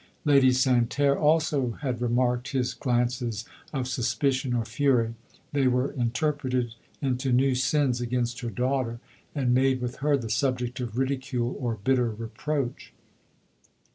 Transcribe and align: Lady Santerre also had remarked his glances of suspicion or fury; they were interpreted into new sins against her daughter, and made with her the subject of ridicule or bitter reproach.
Lady 0.25 0.51
Santerre 0.51 1.15
also 1.15 1.73
had 1.83 2.01
remarked 2.01 2.53
his 2.53 2.73
glances 2.73 3.45
of 3.71 3.87
suspicion 3.87 4.55
or 4.55 4.65
fury; 4.65 5.13
they 5.51 5.67
were 5.67 5.91
interpreted 5.91 6.73
into 7.03 7.31
new 7.31 7.53
sins 7.53 8.01
against 8.01 8.39
her 8.39 8.49
daughter, 8.49 8.99
and 9.35 9.53
made 9.53 9.79
with 9.79 9.97
her 9.97 10.17
the 10.17 10.27
subject 10.31 10.79
of 10.79 10.97
ridicule 10.97 11.55
or 11.59 11.75
bitter 11.75 12.09
reproach. 12.09 12.93